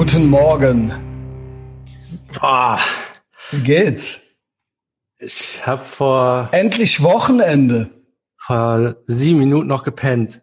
[0.00, 0.94] Guten Morgen.
[2.32, 2.80] Boah,
[3.50, 4.22] Wie geht's?
[5.18, 7.90] ich habe vor, Endlich Wochenende.
[8.38, 10.40] vor sieben Minuten noch gepennt.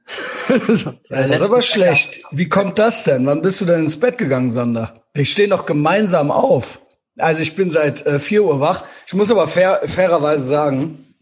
[0.47, 0.57] Ja,
[1.09, 2.21] das ist aber schlecht.
[2.29, 3.25] Wie kommt das denn?
[3.25, 5.01] Wann bist du denn ins Bett gegangen, Sander?
[5.15, 6.79] Wir stehen doch gemeinsam auf.
[7.17, 8.83] Also ich bin seit äh, 4 Uhr wach.
[9.07, 11.15] Ich muss aber fair, fairerweise sagen,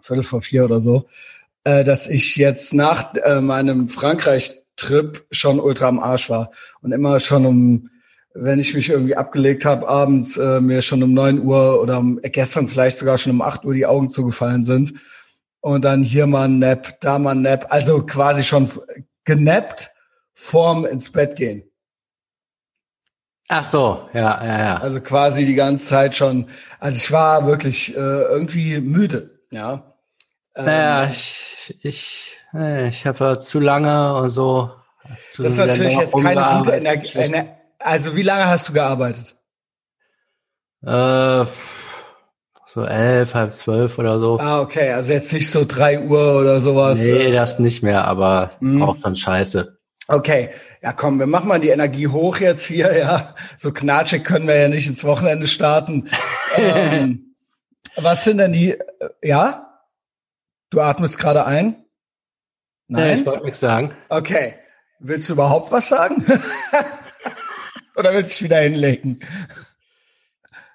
[0.00, 1.08] Viertel vor vier oder so,
[1.64, 3.88] äh, dass ich jetzt nach äh, meinem
[4.76, 6.50] Frankreich-Trip schon ultra am Arsch war.
[6.80, 7.90] Und immer schon um,
[8.34, 12.20] wenn ich mich irgendwie abgelegt habe, abends äh, mir schon um 9 Uhr oder um,
[12.22, 14.94] gestern vielleicht sogar schon um 8 Uhr die Augen zugefallen sind.
[15.60, 17.66] Und dann hier mal ein Nap, da mal ein Nap.
[17.70, 18.68] Also quasi schon
[19.24, 19.90] genappt
[20.34, 21.64] vorm ins Bett gehen.
[23.48, 24.76] Ach so, ja, ja, ja.
[24.78, 26.48] Also quasi die ganze Zeit schon.
[26.80, 29.38] Also ich war wirklich äh, irgendwie müde.
[29.52, 29.94] Ja.
[30.56, 32.36] Ähm, Naja, ich, ich,
[32.86, 34.70] ich habe zu lange und so.
[35.28, 37.18] Zu das ist natürlich jetzt keine gute Energie.
[37.18, 39.36] Ener also wie lange hast du gearbeitet?
[40.82, 41.44] Äh,
[42.66, 44.38] so elf, halb zwölf oder so.
[44.40, 44.90] Ah, okay.
[44.92, 46.98] Also jetzt nicht so drei Uhr oder sowas.
[46.98, 48.82] nee, das nicht mehr, aber Mhm.
[48.82, 49.78] auch dann scheiße.
[50.06, 50.50] Okay,
[50.82, 53.34] ja komm, wir machen mal die Energie hoch jetzt hier, ja.
[53.56, 56.10] So knatschig können wir ja nicht ins Wochenende starten.
[56.56, 57.34] ähm,
[57.96, 58.80] was sind denn die, äh,
[59.22, 59.80] ja?
[60.70, 61.83] Du atmest gerade ein?
[62.88, 63.26] Nee, ich Nein?
[63.26, 63.94] wollte nichts sagen.
[64.08, 64.56] Okay.
[65.00, 66.24] Willst du überhaupt was sagen?
[67.96, 69.20] Oder willst du dich wieder hinlegen?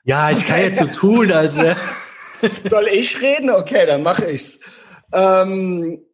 [0.04, 1.76] Ja, ich kann jetzt so tun, als äh,
[2.70, 3.50] Soll ich reden?
[3.50, 4.60] Okay, dann mache ich's.
[5.12, 6.06] Ähm,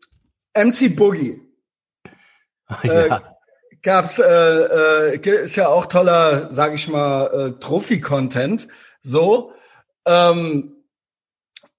[0.56, 1.42] MC Boogie.
[2.84, 3.22] ja.
[3.84, 8.68] gab's äh, äh, ist ja auch toller, sag ich mal, äh, Trophy-Content.
[9.02, 9.54] So,
[10.06, 10.75] ähm,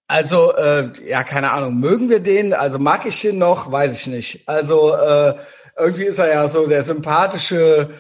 [0.09, 2.55] also äh, ja, keine Ahnung, mögen wir den?
[2.55, 3.71] Also mag ich den noch?
[3.73, 4.49] Weiß ich nicht.
[4.49, 5.35] Also äh,
[5.77, 7.91] irgendwie ist er ja so der sympathische.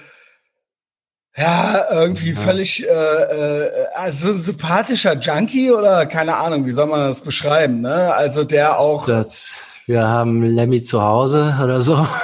[1.38, 7.00] Ja, irgendwie völlig, äh, äh, also ein sympathischer Junkie oder keine Ahnung, wie soll man
[7.00, 8.14] das beschreiben, ne?
[8.14, 12.06] Also der auch, Das, wir haben Lemmy zu Hause oder so.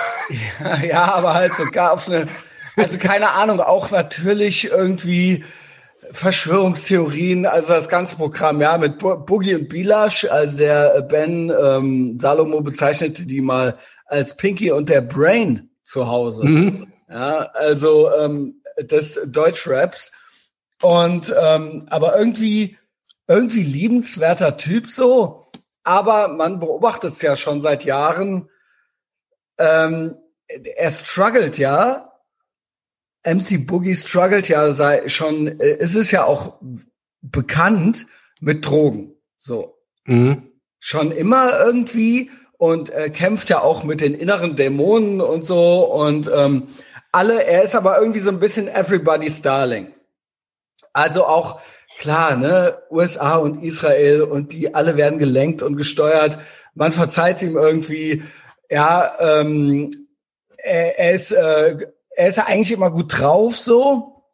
[0.88, 2.26] Ja, aber halt sogar auf eine,
[2.76, 5.44] also keine Ahnung, auch natürlich irgendwie
[6.12, 11.50] Verschwörungstheorien, also das ganze Programm, ja, mit Bo Boogie und Bilash, also der äh, Ben
[11.50, 16.46] ähm, Salomo bezeichnete die mal als Pinky und der Brain zu Hause.
[16.46, 16.92] Mhm.
[17.08, 20.12] Ja, also ähm, des Deutschraps.
[20.82, 22.76] Und ähm, aber irgendwie,
[23.28, 25.46] irgendwie liebenswerter Typ so.
[25.84, 28.48] Aber man beobachtet es ja schon seit Jahren.
[29.58, 32.11] Ähm, er struggelt ja.
[33.24, 36.60] MC Boogie struggelt ja sei schon, äh, es ist ja auch
[37.20, 38.06] bekannt
[38.40, 39.14] mit Drogen.
[39.38, 40.48] So Mhm.
[40.80, 46.30] schon immer irgendwie und äh, kämpft ja auch mit den inneren Dämonen und so und
[46.34, 46.68] ähm,
[47.12, 49.92] alle, er ist aber irgendwie so ein bisschen everybody's darling.
[50.92, 51.60] Also auch
[51.98, 56.38] klar, ne, USA und Israel und die alle werden gelenkt und gesteuert.
[56.74, 58.22] Man verzeiht ihm irgendwie,
[58.70, 59.90] ja, ähm,
[60.56, 61.86] er, er ist äh,
[62.16, 64.24] er ist ja eigentlich immer gut drauf so,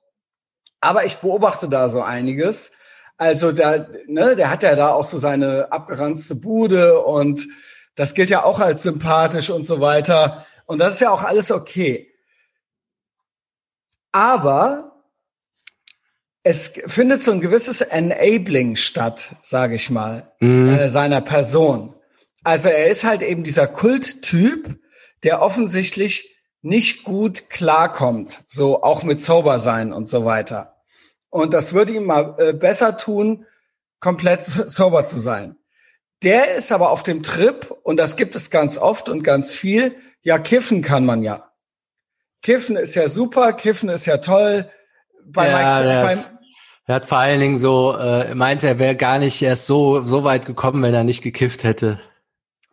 [0.80, 2.72] aber ich beobachte da so einiges.
[3.16, 7.46] Also der, ne, der hat ja da auch so seine abgeranzte Bude und
[7.96, 10.46] das gilt ja auch als sympathisch und so weiter.
[10.66, 12.12] Und das ist ja auch alles okay.
[14.12, 15.02] Aber
[16.44, 20.68] es findet so ein gewisses Enabling statt, sage ich mal, Mhm.
[20.70, 21.94] äh, seiner Person.
[22.44, 24.78] Also er ist halt eben dieser Kulttyp,
[25.24, 30.76] der offensichtlich nicht gut klarkommt, so auch mit Sober sein und so weiter.
[31.30, 33.46] Und das würde ihm mal äh, besser tun,
[34.00, 35.56] komplett so- sober zu sein.
[36.22, 39.94] Der ist aber auf dem Trip, und das gibt es ganz oft und ganz viel,
[40.22, 41.50] ja, kiffen kann man ja.
[42.42, 44.68] Kiffen ist ja super, kiffen ist ja toll.
[45.26, 46.18] Bei Ja, Mike, der, beim,
[46.86, 50.24] er hat vor allen Dingen so, äh, meinte, er wäre gar nicht erst so, so
[50.24, 52.00] weit gekommen, wenn er nicht gekifft hätte.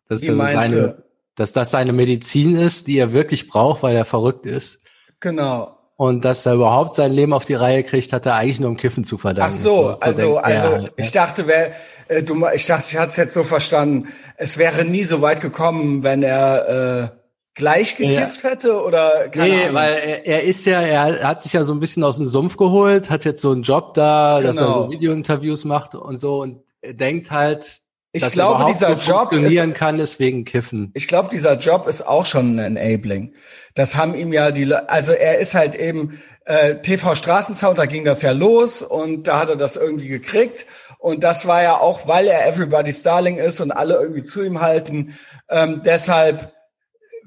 [0.07, 1.03] Das Wie ist also meinst seine?
[1.35, 4.83] Dass das seine Medizin ist, die er wirklich braucht, weil er verrückt ist.
[5.19, 5.71] genau.
[5.98, 8.75] Und dass er überhaupt sein Leben auf die Reihe kriegt, hat er eigentlich nur im
[8.75, 9.56] Kiffen zu Ach verdanken.
[9.57, 11.71] so, also, denkt also, halt, ich dachte, wer,
[12.09, 15.39] äh, du, ich dachte, ich hatte es jetzt so verstanden, es wäre nie so weit
[15.39, 17.18] gekommen, wenn er äh,
[17.54, 19.75] gleich gekifft hätte oder keine Nee, Ahnung.
[19.75, 22.57] weil er, er ist ja, er hat sich ja so ein bisschen aus dem Sumpf
[22.57, 24.83] geholt, hat jetzt so einen Job da, dass er Genau.
[24.83, 27.80] so Videointerviews macht und so und denkt halt,
[28.15, 30.91] Ich glaube, er dieser Job funktionieren kann, deswegen Kiffen.
[30.94, 33.33] Ich glaube, dieser Job ist auch schon ein Enabling.
[33.73, 38.06] Das haben ihm ja die, also er ist halt eben äh, TV Straßensound, da ging
[38.06, 40.65] das ja los und da hat er das irgendwie gekriegt
[41.06, 44.61] und das war ja auch, weil er Everybody's Darling ist und alle irgendwie zu ihm
[44.61, 45.15] halten.
[45.50, 46.53] Ähm, deshalb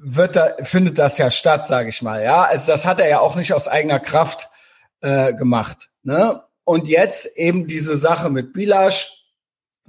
[0.01, 2.23] wird da, findet das ja statt, sage ich mal.
[2.23, 4.49] Ja, also das hat er ja auch nicht aus eigener Kraft
[5.01, 5.89] äh, gemacht.
[6.03, 6.43] Ne?
[6.63, 9.18] Und jetzt eben diese Sache mit Bilasch,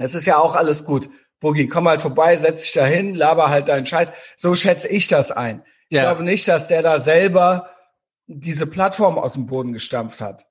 [0.00, 1.08] es ist ja auch alles gut.
[1.40, 4.12] Boogie, komm halt vorbei, setz dich da hin, laber halt deinen Scheiß.
[4.36, 5.62] So schätze ich das ein.
[5.88, 6.02] Ich ja.
[6.02, 7.70] glaube nicht, dass der da selber
[8.26, 10.46] diese Plattform aus dem Boden gestampft hat.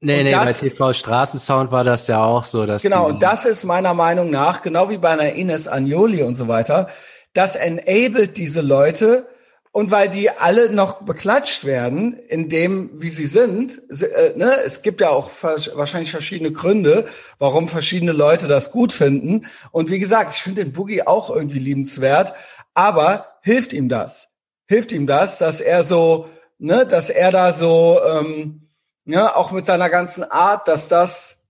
[0.00, 2.64] Nee, und nee, das, bei TV Straßensound war das ja auch so.
[2.64, 6.36] Dass genau, und das ist meiner Meinung nach, genau wie bei einer Ines Agnoli und
[6.36, 6.88] so weiter,
[7.34, 9.28] das enabled diese Leute,
[9.72, 14.82] und weil die alle noch beklatscht werden, in dem, wie sie sind, äh, ne, es
[14.82, 17.06] gibt ja auch wahrscheinlich verschiedene Gründe,
[17.38, 19.46] warum verschiedene Leute das gut finden.
[19.70, 22.34] Und wie gesagt, ich finde den Boogie auch irgendwie liebenswert,
[22.74, 24.28] aber hilft ihm das?
[24.66, 26.28] Hilft ihm das, dass er so,
[26.58, 28.68] ne, dass er da so, ähm,
[29.04, 31.44] ne, auch mit seiner ganzen Art, dass das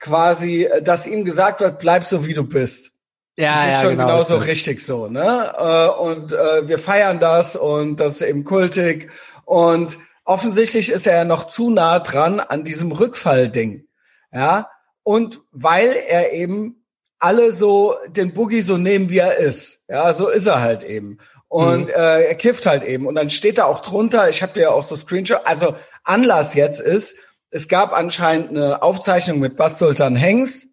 [0.00, 2.95] quasi, dass ihm gesagt wird, bleib so wie du bist.
[3.38, 5.52] Ja, ist ja, schon genau genauso richtig so, ne?
[5.56, 9.10] Äh, und äh, wir feiern das und das ist eben kultig.
[9.44, 13.86] Und offensichtlich ist er ja noch zu nah dran an diesem Rückfallding.
[14.32, 14.70] Ja.
[15.02, 16.82] Und weil er eben
[17.18, 19.84] alle so den Boogie so nehmen, wie er ist.
[19.88, 21.18] Ja, so ist er halt eben.
[21.48, 21.94] Und mhm.
[21.94, 23.06] äh, er kifft halt eben.
[23.06, 25.74] Und dann steht da auch drunter, ich habe dir ja auch so Screenshot, also
[26.04, 27.16] Anlass jetzt ist,
[27.50, 30.68] es gab anscheinend eine Aufzeichnung mit Bas Sultan Hengst,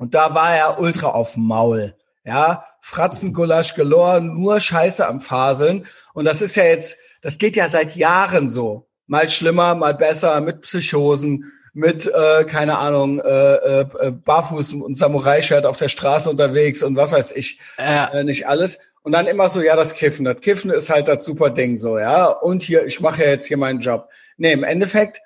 [0.00, 1.94] und da war er ultra auf dem Maul.
[2.24, 5.86] Ja, Fratzengulasch galore, nur Scheiße am Faseln.
[6.14, 8.88] Und das ist ja jetzt, das geht ja seit Jahren so.
[9.06, 15.66] Mal schlimmer, mal besser, mit Psychosen, mit, äh, keine Ahnung, äh, äh, Barfuß und Samurai-Shirt
[15.66, 18.06] auf der Straße unterwegs und was weiß ich, ja.
[18.06, 18.78] äh, nicht alles.
[19.02, 20.24] Und dann immer so, ja, das Kiffen.
[20.24, 22.24] Das Kiffen ist halt das super Ding so, ja.
[22.24, 24.08] Und hier, ich mache ja jetzt hier meinen Job.
[24.38, 25.20] Nee, im Endeffekt,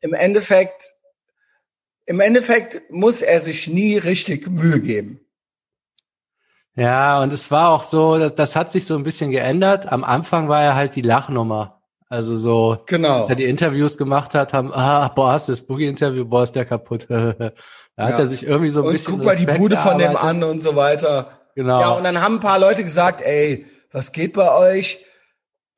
[0.00, 0.94] im Endeffekt
[2.10, 5.20] im Endeffekt muss er sich nie richtig Mühe geben.
[6.74, 9.92] Ja, und es war auch so, das, das hat sich so ein bisschen geändert.
[9.92, 11.80] Am Anfang war er halt die Lachnummer.
[12.08, 13.20] Also so, genau.
[13.20, 16.56] als er die Interviews gemacht hat, haben, ah, boah, hast du das Boogie-Interview, boah, ist
[16.56, 17.06] der kaputt.
[17.08, 17.52] da hat
[17.96, 18.18] ja.
[18.18, 19.14] er sich irgendwie so ein und bisschen.
[19.14, 21.30] Guck mal Respekt die Bude von dem an und so weiter.
[21.54, 21.80] Genau.
[21.80, 25.04] Ja, und dann haben ein paar Leute gesagt, ey, was geht bei euch?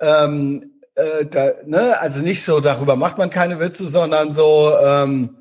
[0.00, 5.36] Ähm, äh, da, ne, also nicht so, darüber macht man keine Witze, sondern so, ähm,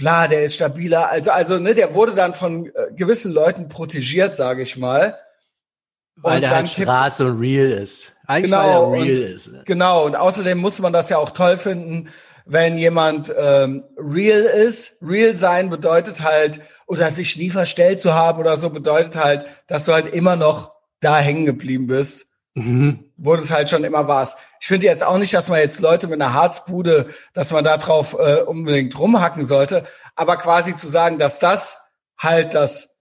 [0.00, 1.08] bla, der ist stabiler.
[1.10, 5.16] Also, also, ne, der wurde dann von äh, gewissen Leuten protegiert, sage ich mal.
[6.16, 8.16] Weil und der halt Straße und real ist.
[8.26, 9.52] Eigentlich genau, weil er real und, ist.
[9.52, 9.62] Ne?
[9.66, 12.08] Genau, und außerdem muss man das ja auch toll finden,
[12.46, 14.98] wenn jemand ähm, real ist.
[15.02, 19.84] Real sein bedeutet halt, oder sich nie verstellt zu haben oder so, bedeutet halt, dass
[19.84, 23.12] du halt immer noch da hängen geblieben bist Mhm.
[23.16, 24.36] Wo du es halt schon immer warst.
[24.60, 27.76] Ich finde jetzt auch nicht, dass man jetzt Leute mit einer Harzbude, dass man da
[27.76, 29.84] drauf äh, unbedingt rumhacken sollte,
[30.16, 31.78] aber quasi zu sagen, dass das
[32.18, 32.96] halt das,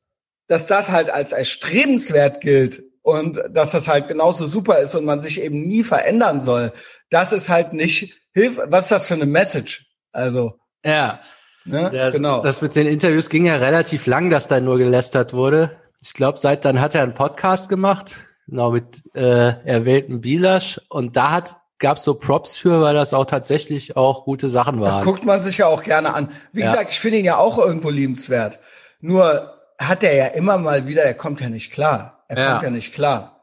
[0.48, 5.19] dass das halt als erstrebenswert gilt und dass das halt genauso super ist und man
[5.19, 6.72] sich eben nie verändern soll,
[7.10, 8.60] das ist halt nicht hilf.
[8.66, 9.88] Was ist das für eine Message?
[10.12, 11.22] Also ja,
[11.66, 11.90] ne?
[11.92, 12.42] das, genau.
[12.42, 15.75] Das mit den Interviews ging ja relativ lang, dass da nur gelästert wurde.
[16.02, 20.81] Ich glaube, seit dann hat er einen Podcast gemacht Genau, mit äh, erwählten Bilasch.
[20.90, 24.96] Und da hat gab's so Props für, weil das auch tatsächlich auch gute Sachen waren.
[24.96, 26.30] Das guckt man sich ja auch gerne an.
[26.51, 26.66] Wie ja.
[26.66, 28.60] gesagt, ich finde ihn ja auch irgendwo liebenswert.
[29.00, 32.25] Nur hat er ja immer mal wieder, er kommt ja nicht klar.
[32.28, 32.51] Er ja.
[32.51, 33.40] kommt ja nicht klar.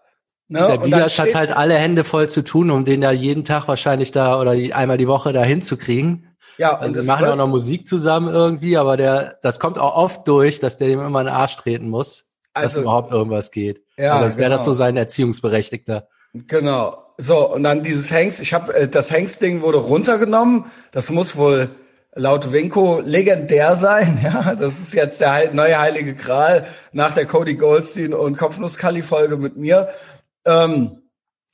[0.48, 0.64] Ne?
[0.66, 4.12] Der Bilasch hat halt alle Hände voll zu tun, um den da jeden Tag wahrscheinlich
[4.12, 6.36] da oder einmal die Woche da hinzukriegen.
[6.58, 9.94] Ja, also und wir machen auch noch Musik zusammen irgendwie, aber der, das kommt auch
[9.96, 12.25] oft durch, dass der dem immer in den Arsch treten muss,
[12.56, 13.82] also, dass überhaupt irgendwas geht.
[13.96, 14.56] Ja, also als wäre genau.
[14.56, 14.78] das so genau.
[14.78, 16.08] sein Erziehungsberechtigter.
[16.32, 17.02] Genau.
[17.18, 20.66] So, und dann dieses Hengst, ich habe äh, das Hengst-Ding wurde runtergenommen.
[20.92, 21.70] Das muss wohl
[22.14, 24.18] laut Winko legendär sein.
[24.22, 29.56] Ja, das ist jetzt der neue heilige Gral nach der Cody Goldstein und Kopfnuss-Kali-Folge mit
[29.56, 29.88] mir.
[30.44, 31.02] Ähm,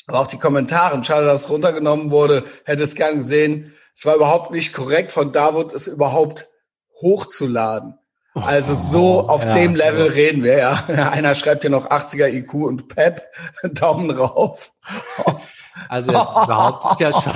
[0.07, 3.73] aber auch die Kommentare, schade, dass es runtergenommen wurde, hätte es gern gesehen.
[3.95, 6.49] Es war überhaupt nicht korrekt von Davut, es überhaupt
[7.01, 7.99] hochzuladen.
[8.35, 10.13] Also so auf ja, dem Level ja.
[10.13, 10.85] reden wir, ja.
[11.11, 13.27] Einer schreibt hier noch 80er IQ und Pep,
[13.63, 14.73] Daumen rauf.
[15.89, 17.33] Also es behauptet ja schon,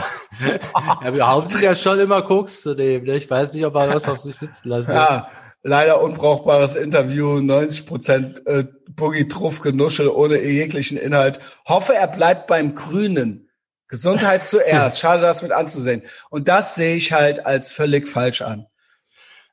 [1.03, 3.05] er behauptet ja schon immer Koks zu nehmen.
[3.07, 3.17] Ne?
[3.17, 5.29] Ich weiß nicht, ob er was auf sich sitzen lassen Ja,
[5.63, 11.41] leider unbrauchbares Interview, 90 Prozent äh, Boogie Truff Genuschel ohne jeglichen Inhalt.
[11.67, 13.43] Hoffe, er bleibt beim Grünen.
[13.89, 14.99] Gesundheit zuerst.
[14.99, 16.03] Schade, das mit anzusehen.
[16.31, 18.67] Und das sehe ich halt als völlig falsch an.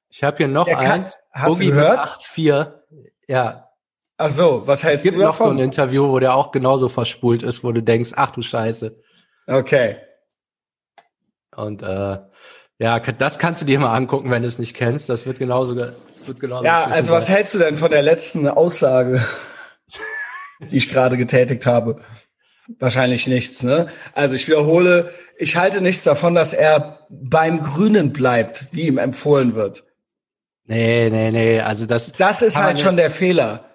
[0.09, 1.17] Ich habe hier noch kann, eins.
[1.33, 2.01] Hast Boogie du gehört?
[2.01, 2.73] 8-4.
[3.27, 3.69] Ja.
[4.17, 5.21] Ach so, was hältst du davon?
[5.21, 8.11] Es gibt noch so ein Interview, wo der auch genauso verspult ist, wo du denkst,
[8.15, 8.95] ach du Scheiße.
[9.47, 9.97] Okay.
[11.55, 12.19] Und äh,
[12.77, 15.09] ja, das kannst du dir mal angucken, wenn du es nicht kennst.
[15.09, 16.63] Das wird genauso, das wird genauso.
[16.63, 19.23] Ja, also was hältst du denn von der letzten Aussage,
[20.71, 21.99] die ich gerade getätigt habe?
[22.79, 23.63] wahrscheinlich nichts.
[23.63, 23.87] Ne?
[24.13, 29.55] Also ich wiederhole, ich halte nichts davon, dass er beim Grünen bleibt, wie ihm empfohlen
[29.55, 29.83] wird.
[30.65, 31.59] Nee, nee, nee.
[31.59, 32.13] Also das.
[32.13, 33.65] Das ist halt schon der Fehler.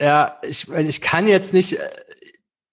[0.00, 1.78] Ja, ich, ich kann jetzt nicht.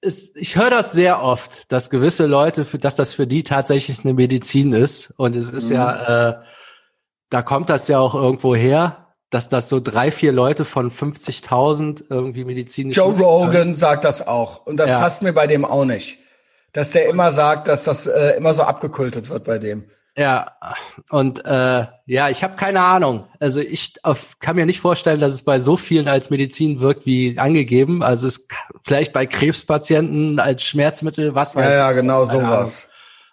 [0.03, 4.03] Es, ich höre das sehr oft, dass gewisse Leute, für, dass das für die tatsächlich
[4.03, 5.13] eine Medizin ist.
[5.17, 5.75] Und es ist mhm.
[5.75, 6.35] ja, äh,
[7.29, 12.05] da kommt das ja auch irgendwo her, dass das so drei, vier Leute von 50.000
[12.09, 12.97] irgendwie medizinisch.
[12.97, 14.65] Joe Rogan sagt das auch.
[14.65, 14.99] Und das ja.
[14.99, 16.17] passt mir bei dem auch nicht.
[16.73, 19.85] Dass der immer sagt, dass das äh, immer so abgekultet wird bei dem.
[20.17, 20.57] Ja,
[21.09, 23.27] und äh, ja, ich habe keine Ahnung.
[23.39, 27.05] Also ich auf, kann mir nicht vorstellen, dass es bei so vielen als Medizin wirkt
[27.05, 28.03] wie angegeben.
[28.03, 28.47] Also es
[28.83, 31.71] vielleicht bei Krebspatienten als Schmerzmittel, was weiß ich.
[31.71, 32.89] Ja, ja, genau sowas.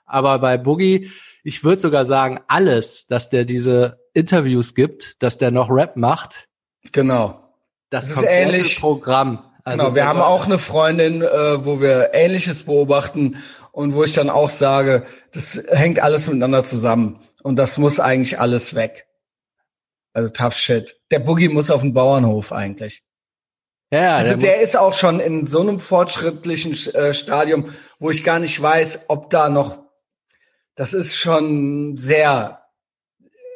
[0.06, 1.10] Aber bei Boogie,
[1.42, 6.48] ich würde sogar sagen, alles, dass der diese Interviews gibt, dass der noch Rap macht.
[6.92, 7.54] Genau.
[7.90, 9.44] Das, das ist ähnlich Programm.
[9.64, 13.36] Also genau, wir haben auch eine Freundin, äh, wo wir Ähnliches beobachten
[13.78, 18.40] und wo ich dann auch sage, das hängt alles miteinander zusammen und das muss eigentlich
[18.40, 19.06] alles weg.
[20.12, 20.96] Also tough shit.
[21.12, 23.04] Der Boogie muss auf den Bauernhof eigentlich.
[23.92, 28.24] Ja, also der, der ist auch schon in so einem fortschrittlichen äh, Stadium, wo ich
[28.24, 29.80] gar nicht weiß, ob da noch,
[30.74, 32.64] das ist schon sehr,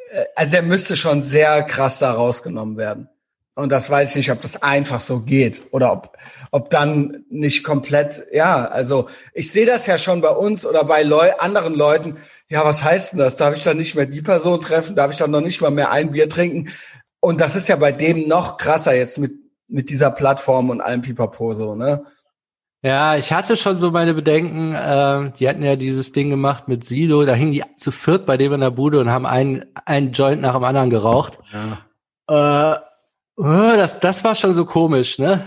[0.09, 3.09] äh, also er müsste schon sehr krass da rausgenommen werden.
[3.55, 6.17] Und das weiß ich nicht, ob das einfach so geht oder ob,
[6.49, 11.03] ob dann nicht komplett, ja, also ich sehe das ja schon bei uns oder bei
[11.03, 12.17] Leu anderen Leuten.
[12.49, 13.35] Ja, was heißt denn das?
[13.35, 14.95] Darf ich dann nicht mehr die Person treffen?
[14.95, 16.69] Darf ich dann noch nicht mal mehr ein Bier trinken?
[17.19, 19.33] Und das ist ja bei dem noch krasser jetzt mit,
[19.67, 22.03] mit dieser Plattform und allem Pipapo so, ne?
[22.85, 24.75] Ja, ich hatte schon so meine Bedenken.
[24.75, 27.23] Äh, die hatten ja dieses Ding gemacht mit Sido.
[27.23, 30.41] Da hingen die zu viert bei dem in der Bude und haben einen, einen Joint
[30.41, 31.39] nach dem anderen geraucht.
[32.27, 32.75] Ja.
[32.75, 32.79] Äh,
[33.35, 33.43] Oh,
[33.75, 35.45] das, das war schon so komisch, ne?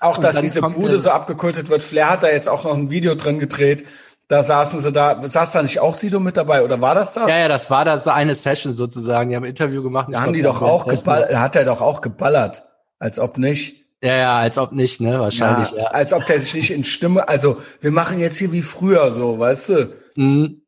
[0.00, 1.82] Auch, dass diese Bude so abgekultet wird.
[1.82, 3.86] Flair hat da jetzt auch noch ein Video drin gedreht.
[4.28, 7.28] Da saßen sie da, saß da nicht auch Sido mit dabei oder war das das?
[7.28, 9.30] Ja, ja, das war da so eine Session sozusagen.
[9.30, 10.08] Die haben ein Interview gemacht.
[10.12, 12.62] Da haben die doch auch geballert, hat er doch auch geballert.
[12.98, 13.86] Als ob nicht.
[14.02, 15.18] Ja, ja, als ob nicht, ne?
[15.18, 15.78] Wahrscheinlich, ja.
[15.78, 15.86] ja.
[15.86, 19.38] Als ob der sich nicht in Stimme, also wir machen jetzt hier wie früher so,
[19.38, 19.94] weißt du?
[20.16, 20.62] Mhm.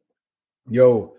[0.69, 1.15] Yo.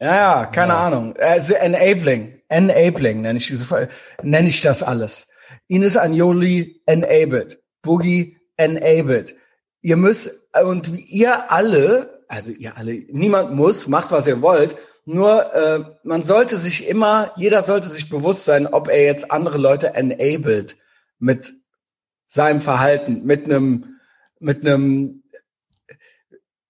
[0.00, 0.86] Ja, ja, keine ja.
[0.86, 1.16] Ahnung.
[1.16, 2.40] Also enabling.
[2.48, 3.88] Enabling nenne ich diese,
[4.22, 5.28] nenne ich das alles.
[5.66, 7.62] Ines Agnoli enabled.
[7.82, 9.36] Boogie enabled.
[9.82, 10.30] Ihr müsst,
[10.62, 16.22] und ihr alle, also ihr alle, niemand muss, macht was ihr wollt, nur äh, man
[16.22, 20.76] sollte sich immer, jeder sollte sich bewusst sein, ob er jetzt andere Leute enabled
[21.18, 21.54] mit
[22.26, 23.98] seinem Verhalten, mit einem,
[24.38, 25.22] mit einem,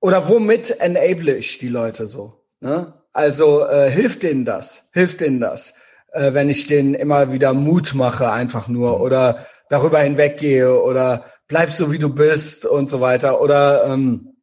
[0.00, 2.44] oder womit enable ich die Leute so?
[2.60, 2.94] Ne?
[3.18, 5.74] Also äh, hilft denen das, hilft denen das,
[6.12, 9.02] äh, wenn ich denen immer wieder Mut mache, einfach nur mhm.
[9.02, 14.36] oder darüber hinweggehe oder bleib so wie du bist und so weiter oder ähm,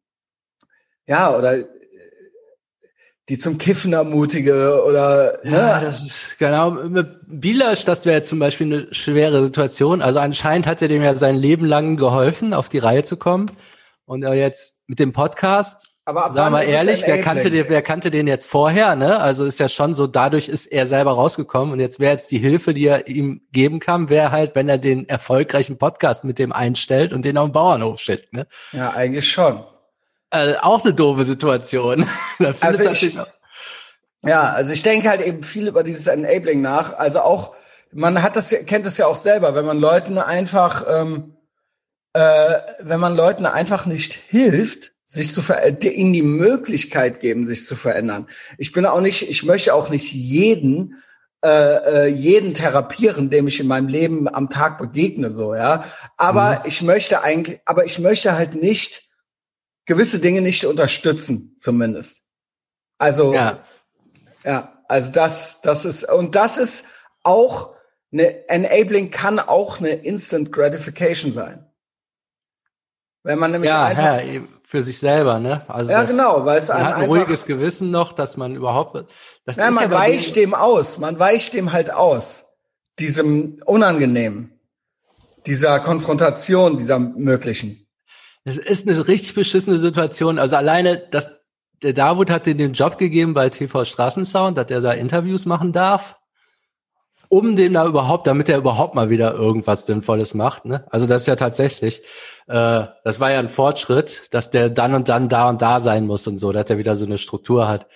[1.06, 1.64] ja oder
[3.30, 5.56] die zum Kiffen ermutige oder ne?
[5.56, 10.02] ja, das ist genau mit Bilasch, das wäre zum Beispiel eine schwere Situation.
[10.02, 13.50] Also anscheinend hat er dem ja sein Leben lang geholfen, auf die Reihe zu kommen
[14.06, 17.82] und er jetzt mit dem Podcast aber ab Sag mal ehrlich, wer kannte, den, wer
[17.82, 18.94] kannte den jetzt vorher?
[18.94, 19.18] Ne?
[19.18, 22.38] Also ist ja schon so, dadurch ist er selber rausgekommen und jetzt wäre jetzt die
[22.38, 26.52] Hilfe, die er ihm geben kann, wäre halt, wenn er den erfolgreichen Podcast mit dem
[26.52, 28.32] einstellt und den auf den Bauernhof schickt.
[28.32, 28.46] Ne?
[28.70, 29.64] Ja, eigentlich schon.
[30.30, 32.08] Also auch eine doofe Situation.
[32.60, 33.18] also ich,
[34.22, 36.96] ja, also ich denke halt eben viel über dieses Enabling nach.
[36.96, 37.56] Also auch,
[37.90, 41.35] man hat das, kennt das ja auch selber, wenn man Leuten einfach, ähm,
[42.16, 47.66] äh, wenn man Leuten einfach nicht hilft, sich zu ver ihnen die Möglichkeit geben, sich
[47.66, 48.26] zu verändern.
[48.56, 51.02] Ich bin auch nicht, ich möchte auch nicht jeden
[51.44, 55.84] äh, äh, jeden therapieren, dem ich in meinem Leben am Tag begegne, so ja.
[56.16, 56.60] Aber mhm.
[56.64, 59.02] ich möchte eigentlich, aber ich möchte halt nicht
[59.84, 62.22] gewisse Dinge nicht unterstützen, zumindest.
[62.96, 63.62] Also ja,
[64.42, 66.86] ja also das, das ist und das ist
[67.22, 67.74] auch
[68.10, 71.65] eine Enabling kann auch eine Instant Gratification sein.
[73.26, 75.62] Wenn man nämlich ja, einfach ja, für sich selber, ne?
[75.66, 78.94] Also ja, genau, weil es ein, ein ruhiges Gewissen noch, dass man überhaupt
[79.44, 82.44] das ist man weicht dem aus, man weicht dem halt aus,
[83.00, 84.60] diesem unangenehmen,
[85.44, 87.88] dieser Konfrontation, dieser möglichen.
[88.44, 90.38] Es ist eine richtig beschissene Situation.
[90.38, 91.44] Also alleine, dass
[91.82, 96.14] der Davut hat den Job gegeben bei TV Straßensound, dass er da Interviews machen darf
[97.28, 100.64] um den da überhaupt, damit er überhaupt mal wieder irgendwas Sinnvolles macht.
[100.64, 100.84] Ne?
[100.90, 102.02] Also das ist ja tatsächlich,
[102.46, 106.06] äh, das war ja ein Fortschritt, dass der dann und dann da und da sein
[106.06, 107.86] muss und so, dass er wieder so eine Struktur hat.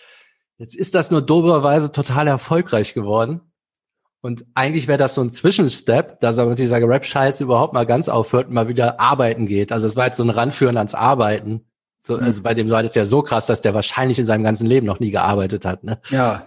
[0.59, 3.41] Jetzt ist das nur doberweise total erfolgreich geworden.
[4.23, 8.11] Und eigentlich wäre das so ein Zwischenstep, dass er mit dieser Rap-Scheiße überhaupt mal ganz
[8.11, 9.73] aufhört und mal wieder arbeiten geht.
[9.73, 11.65] Also es war jetzt so ein Ranführen ans Arbeiten.
[12.01, 12.25] So, mhm.
[12.25, 14.87] Also bei dem war das ja so krass, dass der wahrscheinlich in seinem ganzen Leben
[14.87, 15.85] noch nie gearbeitet hat.
[15.85, 15.99] Ne?
[16.11, 16.47] Ja.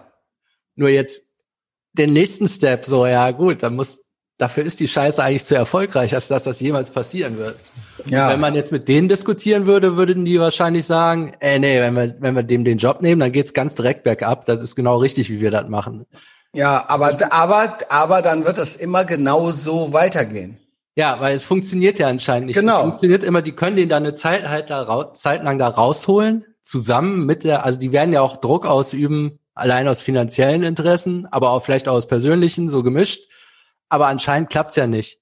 [0.76, 1.23] Nur jetzt
[1.94, 4.04] den nächsten Step, so ja gut, dann muss
[4.38, 7.56] dafür ist die Scheiße eigentlich zu erfolgreich, als dass das jemals passieren wird.
[8.06, 8.30] Ja.
[8.30, 12.16] wenn man jetzt mit denen diskutieren würde, würden die wahrscheinlich sagen, ey, nee, wenn wir,
[12.18, 14.44] wenn wir dem den Job nehmen, dann geht's ganz direkt bergab.
[14.44, 16.04] Das ist genau richtig, wie wir das machen.
[16.52, 20.58] Ja, aber, aber, aber dann wird es immer genau so weitergehen.
[20.96, 22.56] Ja, weil es funktioniert ja anscheinend nicht.
[22.56, 22.76] Genau.
[22.76, 26.44] Es funktioniert immer, die können den dann eine Zeit halt da Zeit lang da rausholen,
[26.62, 31.50] zusammen mit der, also die werden ja auch Druck ausüben, allein aus finanziellen Interessen, aber
[31.50, 33.30] auch vielleicht aus persönlichen, so gemischt.
[33.88, 35.20] Aber anscheinend klappt's ja nicht.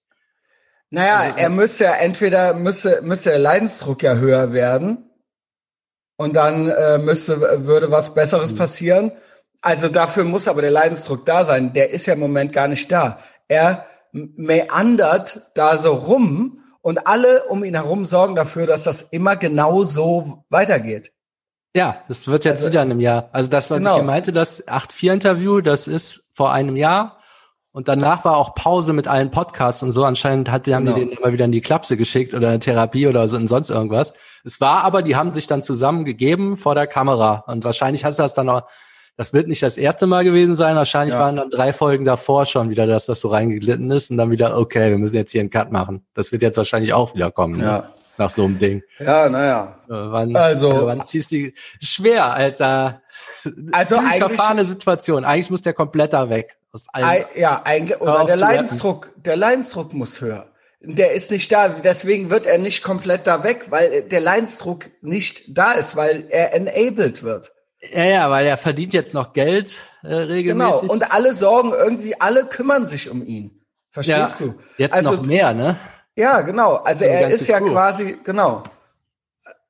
[0.90, 5.10] Naja, also, er müsste ja entweder müsste, müsste der Leidensdruck ja höher werden
[6.16, 8.56] und dann äh, müsste, würde was Besseres mhm.
[8.56, 9.12] passieren.
[9.62, 11.72] Also dafür muss aber der Leidensdruck da sein.
[11.72, 13.20] Der ist ja im Moment gar nicht da.
[13.48, 19.36] Er meandert da so rum und alle um ihn herum sorgen dafür, dass das immer
[19.36, 21.12] genau so weitergeht.
[21.74, 23.30] Ja, das wird jetzt also, wieder in einem Jahr.
[23.32, 23.98] Also das, was genau.
[23.98, 27.18] ich meinte, das 8-4-Interview, das ist vor einem Jahr.
[27.74, 30.04] Und danach war auch Pause mit allen Podcasts und so.
[30.04, 30.96] Anscheinend hat, die, haben genau.
[30.96, 33.70] die den immer wieder in die Klapse geschickt oder eine Therapie oder so und sonst
[33.70, 34.12] irgendwas.
[34.44, 37.44] Es war aber, die haben sich dann zusammen gegeben vor der Kamera.
[37.46, 38.64] Und wahrscheinlich hast du das dann auch
[39.16, 40.74] das wird nicht das erste Mal gewesen sein.
[40.74, 41.20] Wahrscheinlich ja.
[41.20, 44.56] waren dann drei Folgen davor schon wieder, dass das so reingeglitten ist und dann wieder,
[44.56, 46.06] okay, wir müssen jetzt hier einen Cut machen.
[46.14, 47.58] Das wird jetzt wahrscheinlich auch wieder kommen.
[47.58, 47.64] Ne?
[47.64, 47.90] Ja.
[48.18, 48.82] Nach so einem Ding.
[48.98, 49.78] Ja, naja.
[49.86, 53.02] Äh, wann, also, äh, wann ziehst du schwer, Alter.
[53.72, 55.24] Also eigentlich verfahrene Situation.
[55.24, 56.56] Eigentlich muss der komplett da weg.
[56.72, 60.46] Aus allen, ja, eigentlich, oder der Leidensdruck, der Leidensdruck muss höher.
[60.80, 65.44] Der ist nicht da, deswegen wird er nicht komplett da weg, weil der Leidensdruck nicht
[65.48, 67.52] da ist, weil er enabled wird.
[67.92, 70.80] Ja, ja, weil er verdient jetzt noch Geld äh, regelmäßig.
[70.82, 73.60] Genau, und alle sorgen irgendwie, alle kümmern sich um ihn.
[73.90, 74.54] Verstehst ja, du?
[74.78, 75.76] Jetzt also, noch mehr, ne?
[76.16, 76.76] Ja, genau.
[76.76, 77.70] Also er ist ja Crew.
[77.70, 78.62] quasi, genau.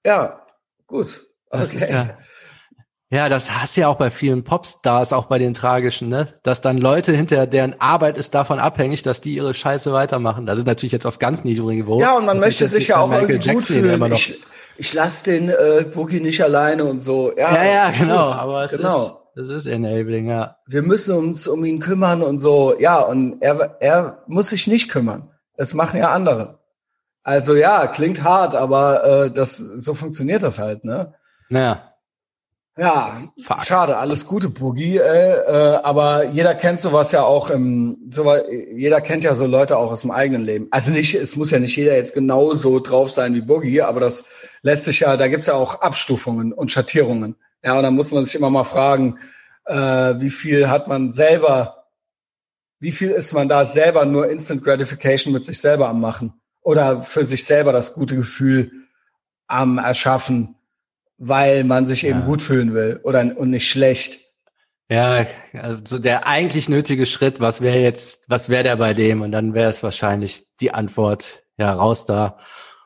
[0.04, 0.40] Ja,
[0.86, 1.24] gut.
[1.50, 1.86] Okay.
[1.90, 2.16] Ja,
[3.12, 6.28] ja, das hast du ja auch bei vielen Popstars, auch bei den tragischen, ne?
[6.42, 10.46] Dass dann Leute hinter deren Arbeit ist davon abhängig, dass die ihre Scheiße weitermachen.
[10.46, 12.00] Das ist natürlich jetzt auf ganz niedrigem Niveau.
[12.00, 14.12] Ja, und man das möchte sich ja auch Michael irgendwie gut Jackson, fühlen.
[14.12, 14.40] Ich,
[14.78, 17.36] ich lasse den äh, Boogie nicht alleine und so.
[17.36, 18.28] Ja, ja, ja genau.
[18.28, 18.38] Gut.
[18.38, 19.22] Aber es genau.
[19.34, 20.56] ist, es ist enabling, ja.
[20.66, 22.74] Wir müssen uns um ihn kümmern und so.
[22.78, 25.31] Ja, und er, er muss sich nicht kümmern.
[25.56, 26.58] Es machen ja andere.
[27.22, 31.14] Also ja, klingt hart, aber äh, das so funktioniert das halt, ne?
[31.48, 31.92] Naja.
[32.78, 33.66] Ja, Fuck.
[33.66, 34.96] schade, alles Gute, Boogie.
[34.96, 38.34] Äh, äh, aber jeder kennt sowas ja auch im, so,
[38.74, 40.68] jeder kennt ja so Leute auch aus dem eigenen Leben.
[40.70, 44.24] Also nicht, es muss ja nicht jeder jetzt genauso drauf sein wie Boogie, aber das
[44.62, 47.36] lässt sich ja, da gibt's ja auch Abstufungen und Schattierungen.
[47.62, 49.18] Ja, und dann muss man sich immer mal fragen,
[49.66, 51.81] äh, wie viel hat man selber,
[52.82, 57.02] wie viel ist man da selber nur Instant Gratification mit sich selber am machen oder
[57.02, 58.70] für sich selber das gute Gefühl
[59.46, 60.56] am Erschaffen
[61.24, 62.10] weil man sich ja.
[62.10, 64.18] eben gut fühlen will oder und nicht schlecht.
[64.90, 69.22] Ja, also der eigentlich nötige Schritt, was wäre jetzt, was wäre der bei dem?
[69.22, 72.38] Und dann wäre es wahrscheinlich die Antwort, ja, raus da.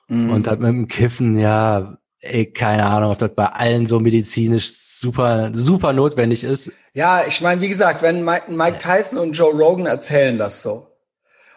[0.08, 0.30] Mhm.
[0.30, 1.96] Und dann mit dem Kiffen, ja,
[2.32, 6.70] ey, keine Ahnung, ob das bei allen so medizinisch super, super notwendig ist.
[6.94, 10.86] Ja, ich meine, wie gesagt, wenn Mike Tyson und Joe Rogan erzählen das so.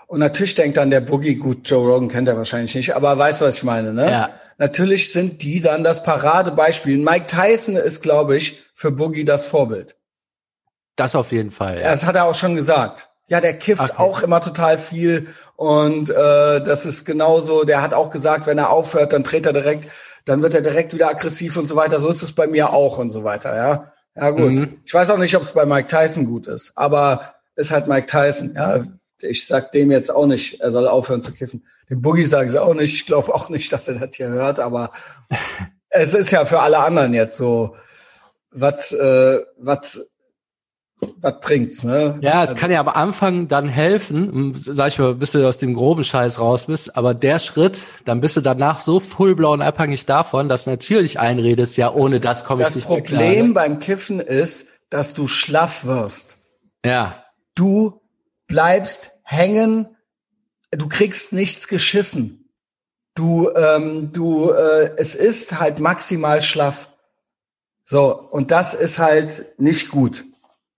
[0.08, 3.42] Und natürlich denkt dann der Boogie, gut, Joe Rogan kennt er wahrscheinlich nicht, aber weißt
[3.42, 4.10] du, was ich meine, ne?
[4.10, 4.30] Ja
[4.60, 7.00] natürlich sind die dann das Paradebeispiel.
[7.00, 9.96] Mike Tyson ist, glaube ich, für Boogie das Vorbild.
[10.96, 11.80] Das auf jeden Fall.
[11.80, 11.90] Ja.
[11.90, 13.08] Das hat er auch schon gesagt.
[13.28, 13.94] Ja, der kifft okay.
[13.98, 17.64] auch immer total viel und äh, das ist genauso.
[17.64, 19.88] Der hat auch gesagt, wenn er aufhört, dann dreht er direkt,
[20.30, 21.98] dann wird er direkt wieder aggressiv und so weiter.
[21.98, 23.56] So ist es bei mir auch und so weiter.
[23.56, 24.58] Ja, ja gut.
[24.58, 24.80] Mhm.
[24.86, 28.06] Ich weiß auch nicht, ob es bei Mike Tyson gut ist, aber ist halt Mike
[28.06, 28.54] Tyson.
[28.56, 28.84] Ja,
[29.22, 31.66] ich sag dem jetzt auch nicht, er soll aufhören zu kiffen.
[31.90, 32.94] Dem Boogie sagen sie auch nicht.
[32.94, 34.92] Ich glaube auch nicht, dass er das hier hört, aber
[35.90, 37.76] es ist ja für alle anderen jetzt so,
[38.52, 40.08] was, äh, was,
[41.22, 42.18] was bringt's, ne?
[42.22, 45.58] Ja, es also, kann ja am Anfang dann helfen, sag ich mal, bis du aus
[45.58, 49.62] dem groben Scheiß raus bist, aber der Schritt, dann bist du danach so fullblau und
[49.62, 54.20] abhängig davon, dass natürlich einredest, ja, ohne das komme ich nicht Das Problem beim Kiffen
[54.20, 56.38] ist, dass du schlaff wirst.
[56.86, 57.24] Ja.
[57.56, 58.02] Du
[58.48, 59.88] bleibst hängen
[60.72, 62.50] du kriegst nichts geschissen.
[63.16, 66.90] Du, ähm, du, äh, es ist halt maximal schlaff.
[67.84, 70.24] So, und das ist halt nicht gut.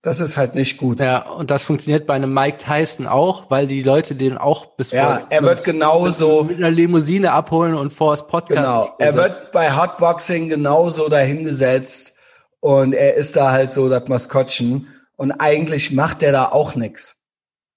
[0.02, 0.98] Das ist halt nicht gut.
[0.98, 4.90] Ja, und das funktioniert bei einem Mike Tyson auch, weil die Leute den auch bis
[4.90, 8.60] Ja, vor, er wird genauso mit einer Limousine abholen und vor das Podcast.
[8.60, 12.14] Genau, er wird bei Hotboxing genauso dahingesetzt
[12.58, 17.16] und er ist da halt so das Maskottchen und eigentlich macht er da auch nix.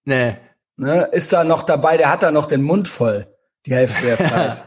[0.04, 0.38] Nee.
[0.78, 3.28] Ne, ist da noch dabei, der hat da noch den Mund voll,
[3.68, 4.64] die Hälfte der Zeit.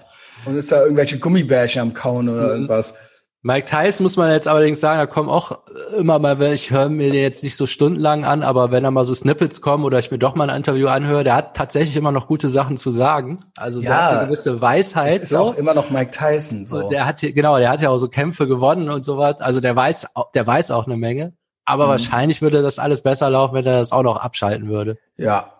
[0.46, 2.94] Und ist da irgendwelche Gummibärchen am Kauen oder irgendwas.
[3.42, 5.60] Mike Tyson muss man jetzt allerdings sagen, da kommen auch
[5.96, 9.04] immer mal, ich höre mir den jetzt nicht so stundenlang an, aber wenn da mal
[9.04, 12.10] so Snippets kommen oder ich mir doch mal ein Interview anhöre, der hat tatsächlich immer
[12.10, 13.38] noch gute Sachen zu sagen.
[13.56, 15.22] Also ja, der hat eine gewisse Weisheit.
[15.22, 15.38] ist so.
[15.38, 16.66] auch immer noch Mike Tyson.
[16.66, 16.88] So.
[16.88, 19.40] Der hat hier, genau, der hat ja auch so Kämpfe gewonnen und so was.
[19.40, 21.32] Also der weiß, der weiß auch eine Menge.
[21.64, 21.90] Aber mhm.
[21.90, 24.96] wahrscheinlich würde das alles besser laufen, wenn er das auch noch abschalten würde.
[25.16, 25.52] Ja.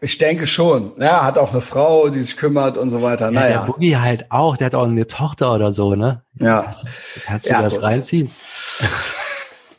[0.00, 0.92] Ich denke schon.
[0.98, 3.26] Ja, hat auch eine Frau, die sich kümmert und so weiter.
[3.26, 3.60] Ja, naja.
[3.60, 4.56] Der Boogie halt auch.
[4.56, 6.22] Der hat auch eine Tochter oder so, ne?
[6.34, 6.62] Ja.
[6.62, 6.84] Kannst,
[7.26, 8.30] kannst du ja, das reinziehen?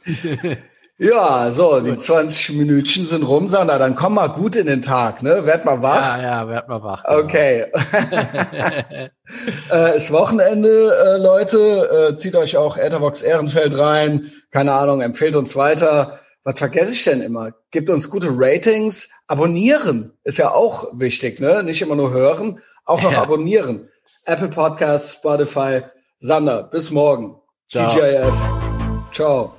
[0.97, 3.77] ja, so, die 20 Minütchen sind rum, Sandra.
[3.77, 5.45] Dann komm mal gut in den Tag, ne?
[5.45, 6.17] Werd mal wach.
[6.17, 7.03] Ja, ja, werd mal wach.
[7.03, 7.19] Genau.
[7.19, 7.65] Okay.
[9.71, 12.09] äh, ist Wochenende, äh, Leute.
[12.11, 14.31] Äh, zieht euch auch Etherbox Ehrenfeld rein.
[14.51, 17.51] Keine Ahnung, empfehlt uns weiter was vergesse ich denn immer?
[17.69, 19.07] Gibt uns gute Ratings.
[19.27, 21.61] Abonnieren ist ja auch wichtig, ne?
[21.61, 23.21] Nicht immer nur hören, auch noch ja.
[23.21, 23.87] abonnieren.
[24.25, 25.81] Apple Podcasts, Spotify.
[26.17, 27.35] Sander, bis morgen.
[27.69, 27.87] Ciao.
[27.87, 28.33] TGIF.
[29.11, 29.58] Ciao.